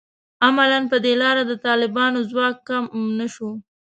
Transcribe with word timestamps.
عملاً 0.45 0.79
په 0.91 0.97
دې 1.05 1.13
لاره 1.21 1.43
د 1.45 1.53
طالبانو 1.65 2.19
ځواک 2.29 2.55
کم 2.67 2.83
نه 3.19 3.27
شو 3.33 3.49